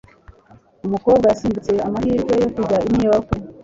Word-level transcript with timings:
Umukobwa 0.85 1.25
yasimbutse 1.27 1.71
amahirwe 1.87 2.33
yo 2.41 2.47
kujya 2.55 2.77
i 2.87 2.89
New 2.93 3.05
York. 3.09 3.27